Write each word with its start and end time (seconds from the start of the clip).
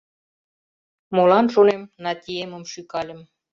Молан, 1.15 1.45
шонем, 1.53 1.81
Натиемым 2.03 2.63
шӱкальым? 2.71 3.19